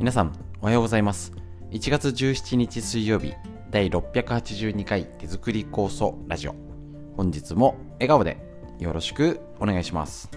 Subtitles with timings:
[0.00, 1.30] 皆さんおはようございます。
[1.72, 3.34] 1月17日水曜日
[3.70, 6.54] 第682回手作り酵素ラジオ。
[7.18, 8.38] 本日も笑顔で
[8.78, 10.30] よろしくお願いします。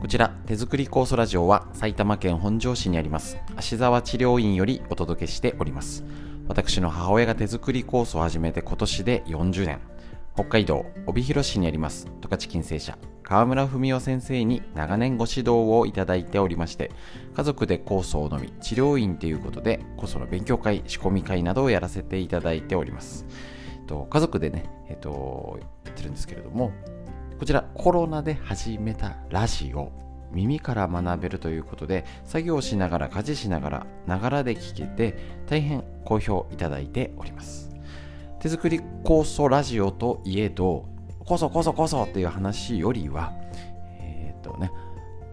[0.00, 6.02] こちら手作り酵素ラジオは埼玉県本庄市にあります芦沢治療院よりお届けしております。
[6.48, 9.95] 私の母親が手作り酵素を始めて今年で40年。
[10.36, 12.98] 北海道帯広市にあります十勝金星社。
[13.22, 16.90] 川村文夫先生に長年ご指導をいただいておりまして
[17.34, 23.24] 家族で酵素を飲み治療院ということで酵素の勉強会仕込み会などをやらせていただいております、
[23.80, 26.70] えっと、家族でね、えっと、やってるんですけれども
[27.38, 29.90] こちらコロナで始めたラジオ
[30.32, 35.16] 耳から学べるということで作業しながら家事しながらながらで聞けて
[35.46, 37.65] 大変好評いただいております。
[38.46, 40.88] 手作り酵素ラジオといえど、
[41.24, 43.32] こそこそこそっていう話よりは、
[43.98, 44.70] えっ、ー、とね、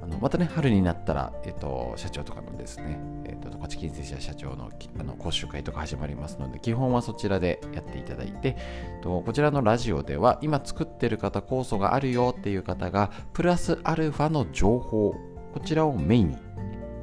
[0.01, 8.57] あのまたね、春になったら、えっ、ー、と、社長とかのですね、えっ、ー、と、十勝金星社社長のあの講習会とか始まりますので、基本はそちらでやっていただいて、
[9.03, 15.13] とこちらのラジオでは、今作ってる方、酵素があるよっていう方が、プラスアルファの情報、
[15.53, 16.37] こちらをメインに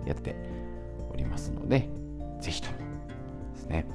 [0.07, 0.35] やって
[1.13, 1.89] おりますので、
[2.41, 2.79] ぜひとも
[3.55, 3.87] ですね、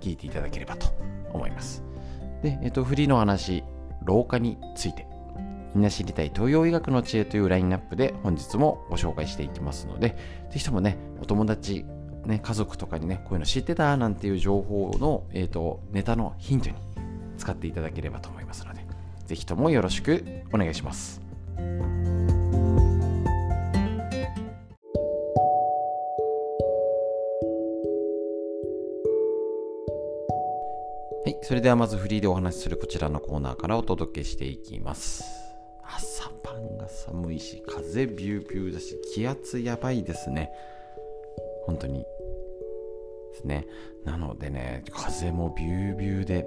[0.00, 0.88] 聞いていただければと
[1.32, 1.82] 思います。
[2.42, 3.62] で、えっと、フリーの話、
[4.04, 5.06] 老化について、
[5.74, 10.16] みんな知りたい東洋医学の知恵というラインナップで本日もご紹介していきますので、
[10.50, 11.84] ぜひともね、お友達、
[12.24, 16.76] ね、家族とかにね、こういうの知ってたなんていう情報の、えっと、ネタのヒントに
[17.38, 18.84] 使っていただければと思いますので、
[19.26, 21.20] ぜひともよろしくお願いします。
[31.50, 35.24] それではまずフリーでお話しするこちらのコーナーからお届けしていきます。
[35.82, 40.52] 朝晩が寒いし、風ビュービューだし、気圧やばいですね。
[41.66, 42.04] 本当に。
[42.04, 42.06] で
[43.34, 43.66] すね。
[44.04, 46.46] なのでね、風もビュービューで、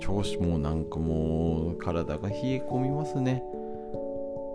[0.00, 3.42] 調子もなんかもう体が冷え込みますね。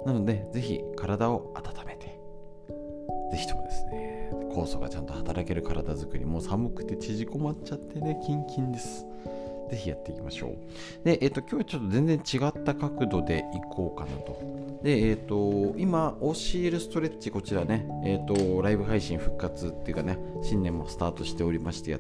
[0.06, 2.20] なので、ぜひ体を温めて、
[3.32, 9.08] ぜひともですね、酵素がちゃんと働ける体づくり、もう寒くて縮こまっちゃってね、キンキンです。
[9.70, 11.06] ぜひやっていきましょう。
[11.06, 14.40] で、えっ、ー、と、今日はちょっと全然違った角度でいこうかなと。
[14.84, 18.26] で、えっ、ー、と、今、教えるストレッチ、こちらね、えっ、ー、
[18.56, 22.00] と、ライブ配信復活っていうかね、新年もスタートしておりましてや、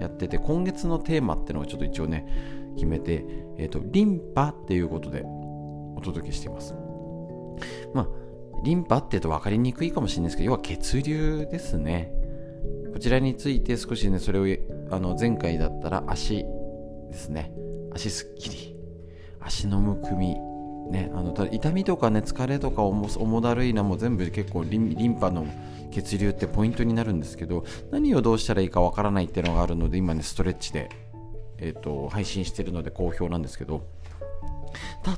[0.00, 2.26] やってて、今月のテーマっていうのをちょっと一応ね、
[2.74, 3.24] 決めて、
[3.58, 6.74] えっ、と、リンパっていうことでお届けしています。
[7.92, 8.08] まあ、
[8.64, 12.12] リンパって言うと分かりにくいかもしれないですけど、要は血流ですね。
[12.92, 14.46] こちらについて少しね、それを
[14.90, 16.44] あの前回だったら足
[17.14, 17.52] ですね。
[17.94, 18.76] 足すっきり。
[19.40, 20.36] 足のむくみ。
[20.90, 25.46] ね、あの痛みとかね疲れとか重だるいなも全部結構リンパの
[25.90, 30.90] 血流ってポイントになるんですけど何をどうしたらいいかわからないっていうのがあるので今ねストレッチで、
[31.56, 33.86] えーと、配信してるので好評なんですけど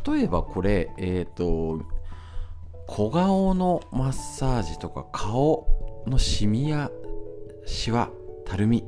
[0.07, 1.85] 例えばこれえっ、ー、と
[2.87, 5.67] 小顔のマッサージとか顔
[6.07, 6.93] のシミや
[7.67, 8.11] シワ
[8.45, 8.85] たるみ。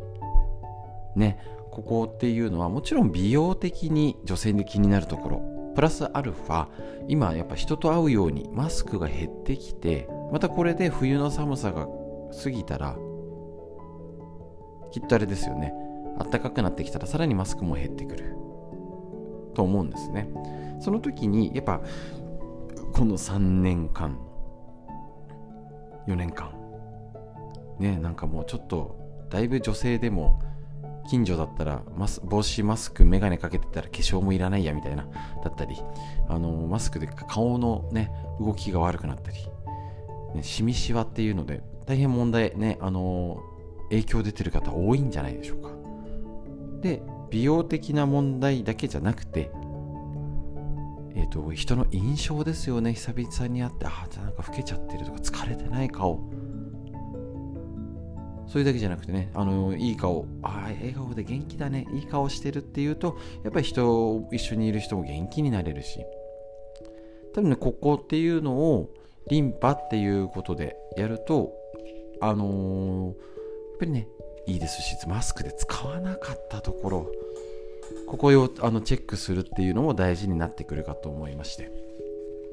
[1.17, 1.43] ね
[1.79, 5.73] ここっていうのはもちろん美容的に女性で気になるところ。
[5.77, 6.67] プラスアルファ
[7.07, 11.87] 今やっぱ人と会うようにマスクが減ってきてまたこれで冬の寒さが
[12.43, 12.97] 過ぎたら
[14.91, 15.73] きっとあれですよね。
[16.19, 18.35] 暖かくなってきたらさらにマスクも減ってくる。
[19.55, 20.29] と思うんですね。
[20.81, 21.81] その時にやっぱ
[22.93, 24.19] この3年間
[26.09, 26.51] 4年間
[27.79, 28.97] ねなんかもうちょっと
[29.31, 30.41] だいぶ女性でも
[31.09, 31.83] 近所だったら
[32.25, 35.09] 帽子マスク眼鏡かけてたら化粧もいらないやみたいな
[35.43, 35.77] だったり
[36.29, 38.11] あのマスクで顔のね
[38.41, 39.39] 動きが悪くなったり、
[40.35, 43.43] ね、シミシワっていうので大変問題ねあの
[43.91, 45.71] 影響出てる方多いんじゃないでしょうか。
[46.83, 49.51] で美容的な問題だけじゃなくて
[51.19, 52.95] えーと、人の印象ですよね。
[52.95, 56.21] 久々に会ってああなんか老けちゃってるとか疲れてない顔。
[58.49, 66.01] それだけじゃなくてね、あのいい顔、ああ、笑顔で元気だね、いい顔してるっていうと、やっぱり人、一緒にいる人も元気になれるし、
[67.35, 68.91] 多分ね、ここっていうのを、
[69.29, 71.53] リンパっていうことでやると、
[72.21, 73.15] あのー、やっ
[73.79, 74.09] ぱりね、
[74.47, 77.13] いいですし、マスクで使わなかったところ、
[78.07, 81.71] ここをあのチェックするっていうのも大事になってくるかと思いまして、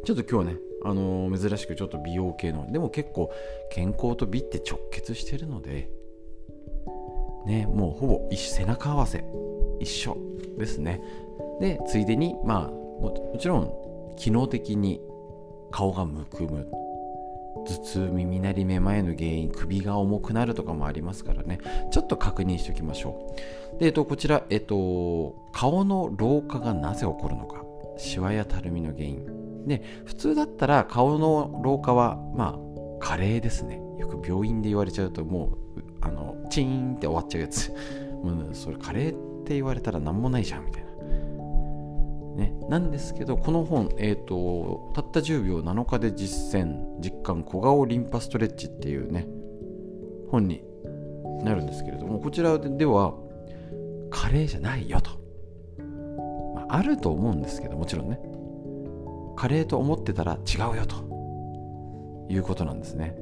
[0.03, 2.71] ちょっと今日ね、あのー、珍しくちょっと美容系の。
[2.71, 3.31] でも結構
[3.71, 5.89] 健康と美って直結してるので。
[7.45, 9.23] ねもうほぼ背中合わせ
[9.79, 10.17] 一緒
[10.57, 11.01] ですね。
[11.59, 13.71] でついでにまあもちろん
[14.17, 14.99] 機能的に
[15.71, 16.67] 顔がむくむ。
[17.65, 21.59] 頭痛耳鳴りめまいの原因首が重くなるとかもありますからね。
[21.89, 23.33] ちょっと確認しておきましょ
[23.75, 23.79] う。
[23.79, 27.63] で、えっと、こちら、えっと、顔の老化がなぜ起こるのか。
[27.97, 29.25] シワやたるみの原因。
[29.65, 32.65] で普通だったら顔の老化はまあ
[32.99, 33.81] 加齢ですね。
[33.99, 37.71] よく病院で言われちゃうともうあのチーンって終わっちゃうやつ。
[38.23, 39.13] もうそれ加齢っ
[39.43, 40.85] て言われたら何もないじゃんみたいな。
[42.35, 49.25] ね、なんですけどこの本、えーと、たった10秒7日で実践実感小顔リンパストレッチっていうね
[50.31, 50.61] 本に
[51.43, 53.13] なるんですけれどもこちらでは
[54.09, 55.11] 加齢じゃないよと、
[56.55, 58.19] まあ、あると思うんですけどもちろんね。
[59.35, 61.05] 加齢と思ってたら違うよと。
[62.29, 63.15] いうことなんですね。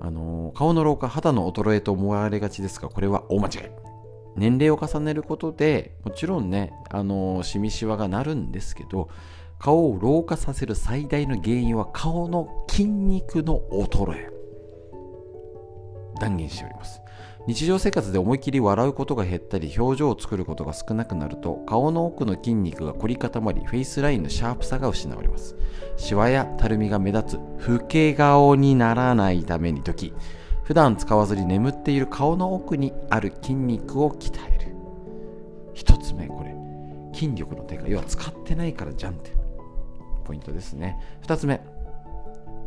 [0.00, 3.88] あの、顔の老化肌の衰えと思われがちですがこれは大間違い。
[4.36, 9.08] 年齢を重ねることでもちろんねあのシミシワがなるんですけど
[9.58, 14.30] 顔を老化させる最大の原因は顔の筋肉の衰え。
[16.20, 17.00] 断言しております。
[17.46, 25.56] 日常生活で思い切り笑うことが減ったり表情を作ることが少なくなると顔の奥の筋肉が凝り固まりフェイスラインのシャープさが失われます。
[25.96, 30.12] シワやたるみが目立つ老け顔にならないために時
[30.62, 34.74] 普段使わずに眠っている顔の奥にある筋肉を鍛える。
[35.72, 36.54] 一つ目これ。
[37.14, 37.88] 筋力の低下。
[37.88, 39.32] 要は使ってないからじゃんって。
[40.24, 40.98] ポイントですね。
[41.22, 41.62] 二つ目。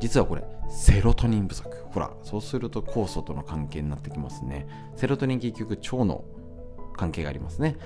[0.01, 1.69] 実はこれセロトニン不足。
[1.91, 4.67] ほらそうすると酵素との関係になってきますね。
[4.95, 6.25] セロトニン結局腸の
[6.97, 7.77] 関係がありますね。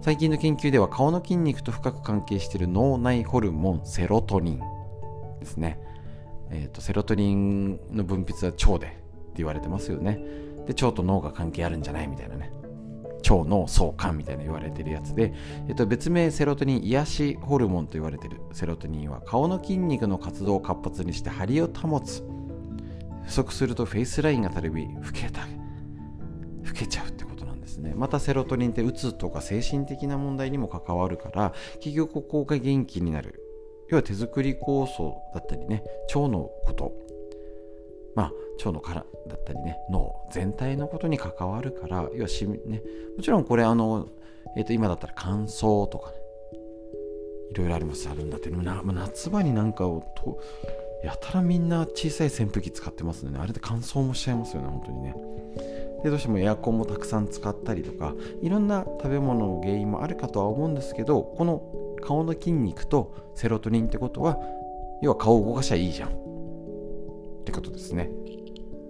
[0.00, 4.60] 最近の研究では顔の筋肉と深く関係している脳内ホルモンセロトニン
[5.40, 5.78] ですね。
[6.50, 8.98] えーとセロトニンの分泌は腸でって
[9.36, 10.20] 言われてますよね。
[10.66, 12.50] で腸と脳が関係あるんじゃないみたいなね。
[13.18, 15.34] 腸脳相関みたいな言われてるやつで、
[15.68, 18.40] えっと、別名セロトニン癒しホルモンと言われてる。
[18.52, 22.22] セロトニンは顔の筋肉の活動を活発にして張りを保つ。
[23.24, 25.42] 不足するとフェイスラインがたるみ老けた
[26.64, 27.92] 老けちゃうってことなんですね。
[27.94, 33.44] またセロトニンってうつとか精神的な問題にも関わるから企業ここが元気になる。
[33.90, 35.82] 要は手作り酵素だったりね
[36.14, 36.92] 腸のこと。
[38.14, 42.82] まあ腸の殻だったりね脳全体のことに関わるから要はしね
[43.16, 44.08] もちろんこれあの、
[44.56, 46.18] えー、と今だったら乾燥とかね
[47.50, 48.08] いろいろあります。
[48.08, 48.50] あるんだって。
[48.50, 50.40] 夏場になんかをと
[51.02, 53.42] やたらみんな小さい扇風機使ってますのでね。
[53.42, 55.14] あれで乾燥もしちゃいますよね本当にね。
[56.02, 64.38] でどうしてもエアコンもたくさん使ったりとかいろんな食べ物の原因もあるかとは思うんですけどこの顔の筋肉とセロトニンってことは
[65.02, 66.10] 要は顔を動かしゃいいじゃん。
[66.10, 66.12] っ
[67.44, 68.10] てことですね。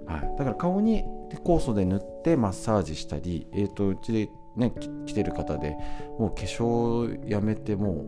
[0.09, 1.05] はい、だから顔に
[1.45, 4.73] 酵素で塗ってマッサージしたり、えーと、うちで、ね、
[5.07, 5.77] 来てる方で
[6.19, 8.05] もう化粧やめても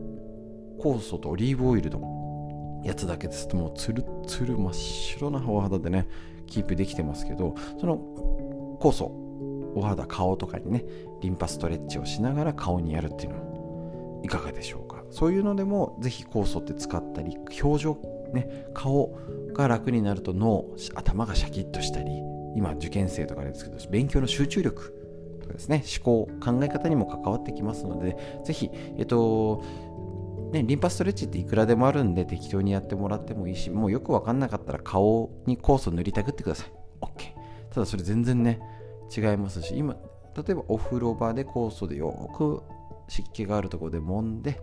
[0.78, 3.46] う酵素とオリーブオイルのやつだけです。
[3.46, 6.08] ともうつるつる真っ白なお肌でね
[6.46, 7.98] キープできてますけどその
[8.80, 9.12] 酵素
[9.74, 10.84] お肌顔とかにね
[11.20, 15.04] リンパストレッチをしながら顔にやるっていうのはいかがでしょうか？
[15.10, 17.98] そういうのでもぜひ酵素って使ったり表情
[18.32, 19.18] ね顔
[19.52, 22.10] が楽になると脳頭がシャキッとしたり
[22.56, 24.94] 今受験生とかあれですけど勉強の集中力
[25.40, 29.62] とかですね思考考え方にも関わってきますのでぜひえっと
[30.50, 36.72] ね、リンパストレッチっていくらでもあるんで適当にやってもらってもいいしもうよくわかんなかったら顔に酵素塗りたくってください。
[37.00, 37.32] OK
[37.72, 38.60] ただそれ全然ね
[39.16, 39.96] 違いますし今
[40.36, 42.62] 例えばお風呂場で酵素でよく
[43.08, 44.60] 湿気があるところで揉んで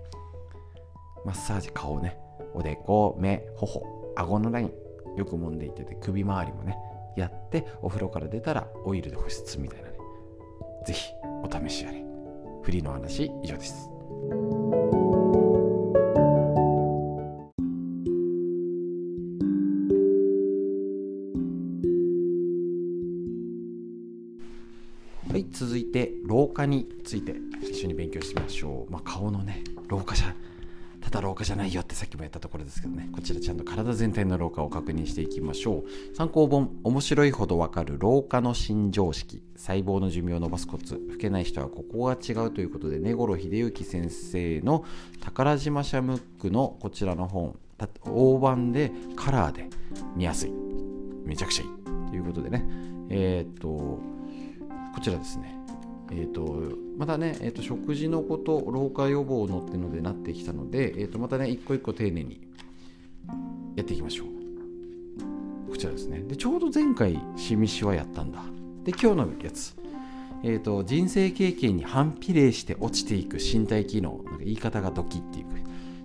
[1.26, 2.18] マッサージ顔ね
[2.54, 4.72] おでこ目頬顎のライン
[5.18, 6.78] よく揉んでいてて首周りもね
[7.16, 9.98] やってお風呂から出たらオイルで保湿みたいなね。
[10.86, 11.12] ぜひ
[11.44, 12.04] お試しあれ。
[12.62, 13.90] フリーの話以上です。
[25.30, 30.34] はい続いて老化について一緒に勉強してみましょう、まあ、顔のね老化者
[31.08, 33.08] ただ老化じゃないよってさっきも言ったところですけどね。
[33.14, 36.16] こちらちゃんと体全体の老化を確認していきましょう。
[36.18, 39.42] 参考本面白いほどわかる老化の新常識。
[39.56, 41.00] 細胞の寿命を伸ばすコツ。
[41.10, 44.84] 老けない人はここが違うということで根頃秀幸先生の
[45.22, 47.58] 宝島社ムックのこちらの本。
[48.04, 49.70] 大判でカラーで
[50.18, 50.52] 見やすい。
[51.24, 52.10] めちゃくちゃいい。
[52.10, 52.66] ということでね。
[53.10, 54.02] えー、っとこ
[55.02, 55.56] ちらですね。
[56.12, 56.62] えーと、
[56.98, 62.42] またね、えーと、食事のこと、老化予防のっていうのでなってきたので、えーと、またね、一個一個丁寧に
[63.76, 64.28] やっていきましょう。
[65.70, 66.20] こちらですね。
[66.20, 68.40] で、ちょうど前回、しみしはやったんだ。
[68.84, 69.76] で、今日のやつ。
[70.44, 74.22] えーと、人生経験に反比例して落ちていく身体機能。
[74.26, 75.48] なんか言い方がドキっていう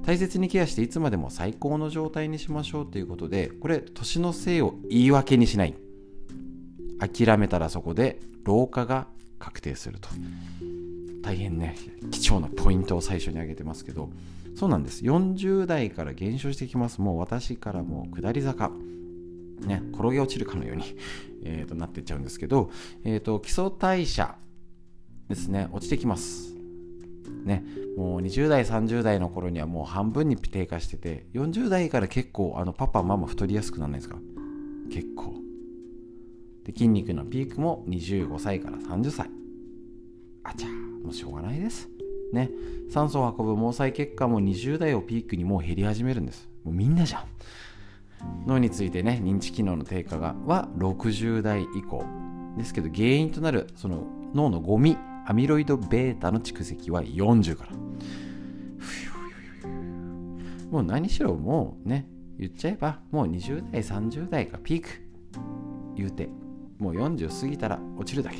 [0.04, 5.75] 大切にケアしていつまでも最高の状態にしましょうということでこれ年のせいを言い訳にしない
[6.99, 9.06] 諦めたらそこで老化が
[9.43, 10.09] 確定すると。
[11.23, 11.77] 大変ね
[12.13, 14.09] 貴重なポイントを最初に挙げてますけど。
[14.55, 15.03] そうなんです。
[15.03, 17.01] 40代から減少してきます。
[17.01, 18.71] もう私からもう下り坂。
[19.67, 20.85] ね転げ落ちるかのように、
[21.43, 22.71] えー、となってっちゃうんですけど、
[23.05, 24.37] えー、と基礎代謝
[25.29, 25.69] ですね。
[25.73, 26.55] 落ちてきます。
[27.45, 27.65] ね
[27.97, 34.19] もう20代30代の頃にはもう半分に低下してて40代から結構あのパパママ太りやすくならないですか？
[34.91, 35.35] 結構。
[36.64, 39.31] で筋肉のピークも25歳から30歳。
[40.45, 41.88] あちゃもうしょうがないです。
[42.33, 42.50] ね。
[42.90, 46.49] 酸素を運ぶ毛細血管も20代をピークにもう減り始めるんです。
[46.64, 47.25] もうみんなじゃん。
[48.47, 52.04] 脳についてね認知機能の低下がは60代以降
[52.57, 57.73] ですけど原因となるその脳のゴミアミロイド β の蓄積は40から。
[60.71, 64.88] もう何しろもうね言っちゃえばもう20代30代がピーク。
[65.97, 66.28] 言うて。
[66.83, 68.39] もう40過ぎたら落ちるだけ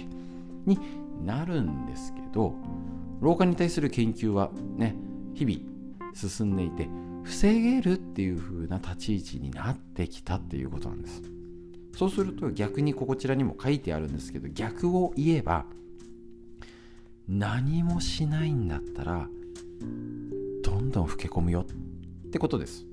[0.67, 0.79] に
[1.25, 2.55] なるんですけど
[3.21, 4.97] 老化に対する研究はね
[5.33, 5.61] 日々
[6.13, 6.89] 進んでいて
[7.23, 11.23] 防げるっていう風な立ち位置になってきたっていうことなんです。
[11.97, 15.67] そうすると逆にこちらにも書いてあるんですけど逆を言えば
[17.29, 19.29] 何もしないんだったら
[20.65, 21.65] どんどん老け込むよ
[22.27, 22.85] ってことです。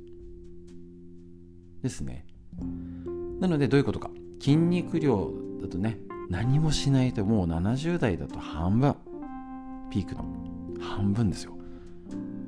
[1.82, 2.25] ですね。
[3.39, 4.12] なのでどういうことか。
[4.39, 5.31] 筋肉量
[5.62, 8.96] だとね何もしないともう70代だと半分。
[9.89, 10.24] ピークの
[10.79, 11.58] 半分ですよ。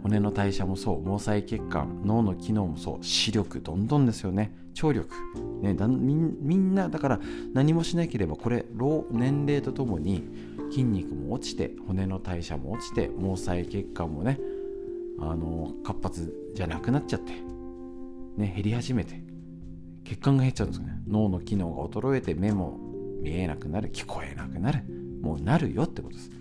[0.03, 1.03] 骨の代謝もそう。
[1.03, 3.03] 毛細血管脳の機能もそう。
[3.03, 4.55] 視力どんどんですよね。
[4.73, 5.13] 聴力、
[5.61, 7.19] ね、みんなだから
[7.53, 10.23] 何もしなければこれ老年齢とともに
[10.69, 14.39] 筋肉も落ちて骨の代謝も落ちて毛細血管もね
[15.19, 17.33] あの活発じゃなくなっちゃって、
[18.37, 19.21] ね、減り始めて
[20.03, 21.01] 血管が減っちゃうんですね。
[21.07, 22.79] 脳の機能が衰えて目も
[23.21, 23.91] 見えなくなる。
[23.91, 24.83] 聞こえなくなる。
[25.21, 26.31] もうなるよってことです。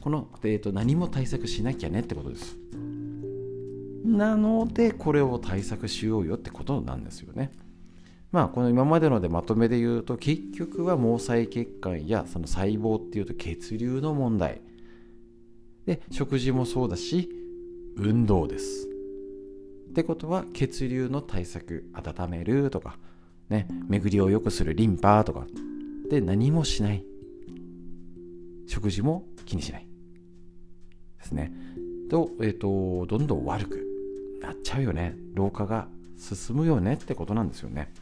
[0.00, 2.56] この、えーと、何も対策しなきゃねってことです。
[4.04, 7.52] なのでこれを対策しようよってことなんですよね。
[8.32, 14.60] まあこの今までのでまとめで言うと結局は毛細血管やその細胞っていうと血流の問題。
[15.86, 17.28] で食事もそうだし
[17.96, 18.91] 運動です。
[19.92, 22.96] ってことは血流の対策温めるとか
[23.48, 25.46] ね巡りを良くするリンパとか
[26.10, 27.04] で何もしない
[28.66, 29.86] 食事も気にしない
[31.18, 31.52] ですね。
[32.10, 33.86] と、えっ、ー、と、どんどん悪く
[34.42, 35.16] なっちゃうよね。
[35.34, 37.92] 老化が進むよねってことなんですよね。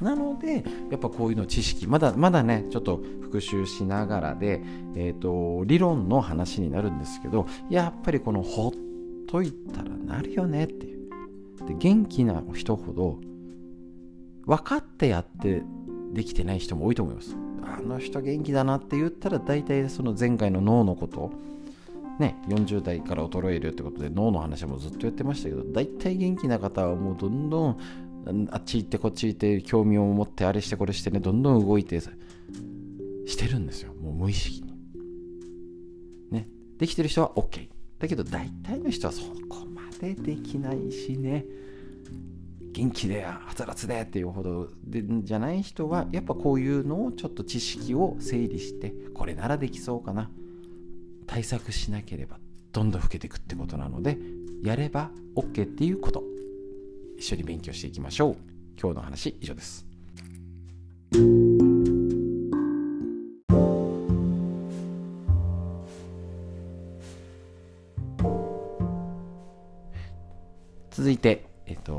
[0.00, 4.60] なので、やっぱこういうの知識、まだまだね、ちょっと復習しながらで、
[4.96, 8.72] えっ、ー、と、理論の話になるんですけど、やっぱりこのほっ
[9.28, 10.97] といたらなるよねっていう。
[11.66, 13.18] で元気な人ほど、
[14.46, 15.62] 分かってやって
[16.12, 17.36] できてない人も多いと思います。
[17.62, 21.32] あの人元気だなって言ったら、大体その前回の脳のこと
[22.18, 27.78] ね、40代から衰えるってことで脳の話もずっとやってましたけど大体元気な方はもうどんどん
[28.50, 33.94] あっち行ってこっち行って興味を持ってあれしてこれしてねどんどん動いてしてるんですよ。
[33.94, 34.72] もう無意識に。
[36.32, 36.48] ね。
[36.78, 37.68] できてる人は OK
[38.00, 39.47] だけど大体の人はそこ
[40.00, 41.44] できないしね。
[42.72, 50.30] 元気ではつらつでっていうほどでじゃない人はやっぱこういうのをちょっと知識を整理してこれならできそうかな。
[51.26, 52.38] 対策しなければ
[52.72, 54.18] どんどん老けていくってことなので
[54.62, 56.22] やれば OK っていうこと。
[57.18, 58.36] 一緒に勉強していきましょう。
[58.80, 59.84] 今日の話以上です。
[71.18, 71.92] いてえっと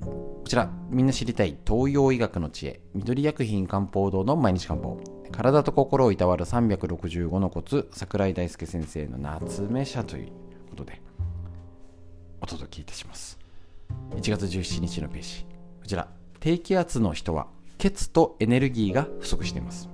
[0.00, 5.00] こちらみんな知りたい東洋医学の知恵緑薬品漢方堂の毎日漢方。
[5.30, 10.28] 体と心をいたわる365のコツ桜井大輔先生の夏目社という
[10.70, 11.02] ことで
[12.40, 13.38] お届けいたします。
[14.12, 15.44] 1月17日のページ。
[15.80, 16.08] こちら
[16.40, 19.88] 低気圧の人は血とエネルギーが不足しています。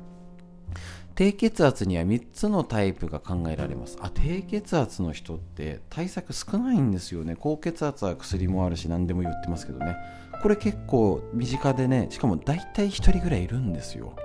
[1.15, 9.97] 低血圧には3つのタイプが考えられますあ低血圧の人って対策少ないんですよね高血圧は薬もあるし何でも言ってますけどね
[10.43, 14.17] これ結構身近でねしかも大体1人ぐらいいるんですよ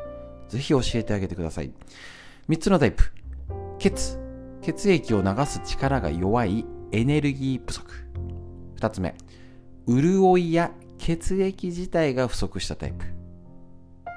[0.50, 1.72] ぜひ教えてあげてください。
[2.50, 3.04] 3つのタイプ。
[3.78, 4.18] 血。
[4.62, 7.92] 血液を流す力が弱いエネルギー不足。
[8.78, 9.16] 2つ目。
[9.88, 13.19] 潤いや血液自体が不足したタイプ。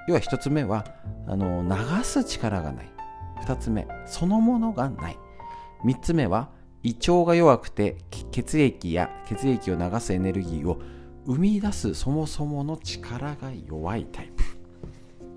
[0.09, 0.87] 要は1つ目は、
[1.27, 2.91] あの、流す力がない。
[3.45, 5.19] 2つ目、そのものがない。
[5.85, 6.51] 3つ目は、
[6.83, 7.97] 胃腸が弱くて
[8.33, 10.81] 血液や血液を流すエネルギーを
[11.27, 14.43] 生み出すそもそもの力が弱いタイプ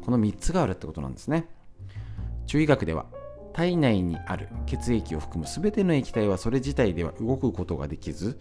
[0.02, 1.48] この3つがあるってことなんですね
[2.48, 3.06] 中医学では
[3.54, 8.40] 体内にある血液を含む全ての液体はそれ自体では動くことができず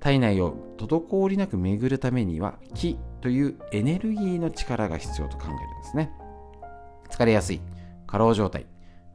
[0.00, 6.12] 体内を滞りなく巡るためには気というエネルギーの力が必要と考えるんですね。
[7.10, 7.60] 疲れやすい
[8.06, 8.66] 過労状態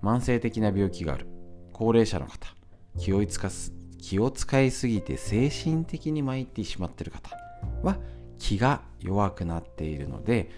[0.02, 1.28] 慢性的な病気がある
[1.72, 2.48] 高齢者の方
[2.98, 7.30] 気を使す気を使いすぎて精神的に参ってしまっている方
[7.84, 7.98] は
[8.40, 10.50] 気が弱くなっているので、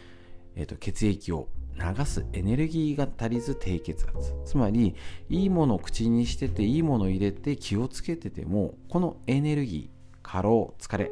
[0.55, 4.33] えーと、血液を流すエネルギーが足りず低血圧。
[4.45, 4.95] つまり
[5.29, 9.92] いいものを口にしてていいものを入れて気をつけててもこのエネルギー
[10.23, 11.11] 過労疲れ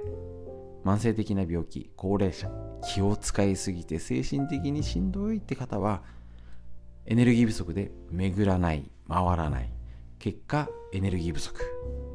[0.83, 2.49] 慢性的な病気高齢者
[2.83, 6.01] 気を使いすぎて精神的にしんどいって方は
[7.05, 9.69] エネルギー不足で巡らない回らない
[10.17, 11.59] 結果エネルギー不足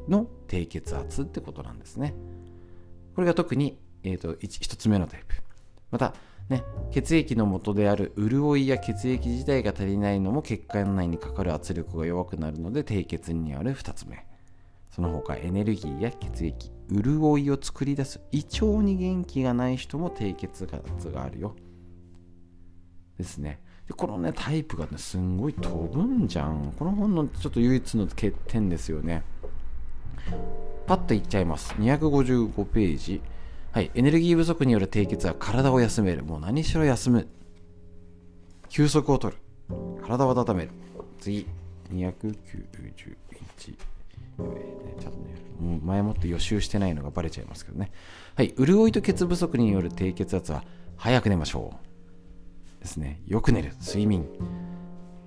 [0.07, 2.13] の低血圧ってことなんですね。
[3.15, 5.35] これが特に、えーと、1, 1つ目のタイプ。
[5.91, 6.13] また
[6.49, 14.25] ね、血液の元である潤いや血液自体が足りないのも血管内にかかる圧力が弱くなるので低血にある2つ目。
[14.89, 16.71] その他エネルギーや血液。
[16.91, 18.21] 潤いを作り出す。
[18.31, 21.55] 胃腸に元気がない人も低血圧があるよ。
[23.17, 23.61] ですね。
[23.87, 26.73] でこのねタイプがねすんごい飛ぶんじゃん。
[26.77, 29.23] この本のちょっと唯一の欠点ですよね。
[30.85, 31.73] パッといっちゃいます。
[31.73, 33.21] 255ページ。
[33.71, 33.91] はい。
[33.93, 36.23] エネルギー不足による低血は体を休める。
[36.23, 37.27] もう何しろ休む。
[38.69, 39.37] 休息をとる。
[40.01, 40.71] 体を温める。
[41.19, 41.47] 次。
[41.91, 43.96] 291
[44.37, 47.91] ちょっとね、もう前もって予習してないのがバレちゃいますけどね。
[48.35, 50.63] はい、潤いと血不足による低血圧は、
[50.95, 52.79] 早く寝ましょう。
[52.79, 53.21] ですね。
[53.25, 54.25] よく寝る、睡眠。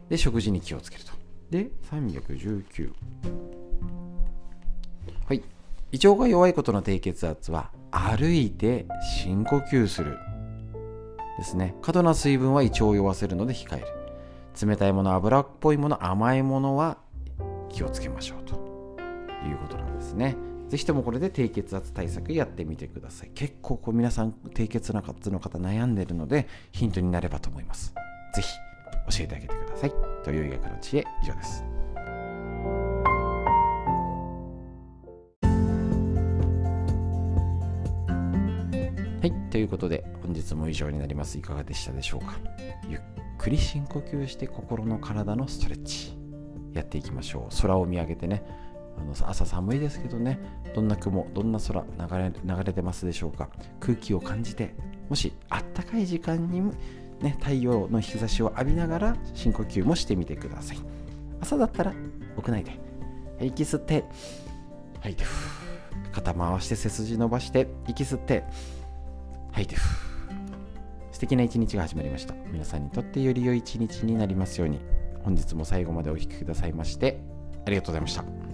[0.09, 1.12] で、食事に気をつけると。
[1.50, 2.92] で、319。
[5.26, 5.42] はい。
[5.92, 8.86] 胃腸が弱いことの低血圧は、歩いて
[9.23, 10.17] 深呼吸する。
[11.38, 11.75] ですね。
[11.82, 13.86] 過度な水分は胃腸を弱せるので控える。
[14.67, 16.99] 冷たいもの、油っぽいもの、甘いものは
[17.71, 18.59] 気をつけましょうと。
[19.47, 20.37] いうことなんですね。
[20.69, 23.31] ぜひともこれで低血圧対策やってみてください。
[23.35, 27.93] 結構こう皆さん低血圧の方悩んでるのでヒントになればと思います。
[28.35, 28.49] ぜひ
[29.19, 29.93] 教えてあげてください。
[30.25, 31.65] という医学の知恵以上です。
[39.21, 41.37] はい、ということで本日も以上になります。
[41.37, 42.39] いかがでしたでしょうか
[42.89, 43.00] ゆっ
[43.39, 46.17] くり深呼吸して心の体のストレッチ
[46.73, 47.63] やっていきましょう。
[47.63, 48.45] 空を見上げてね、
[49.00, 50.39] あの朝寒いですけどね。
[50.75, 53.49] どんな雲どんな空流れ流れてますでしょうか。
[53.80, 54.75] 空気を感じて
[55.08, 56.63] もしあったかい時間に
[57.21, 60.78] ね、太陽の日差しを浴びながら深呼吸もしてみてください。
[61.41, 61.93] 朝だったら
[62.36, 62.78] 屋内で
[63.41, 64.04] 息吸って
[65.00, 65.25] 吐いて
[66.13, 68.45] 肩回して背筋伸ばして息吸って
[69.52, 69.76] 吐いて
[71.13, 72.34] 素敵な一日が始まりました。
[72.52, 74.80] 皆さんにとってより良い一日になりますように。
[75.23, 77.21] 本日も最後までお聴きくださいまして
[77.67, 78.50] ありがとうございました。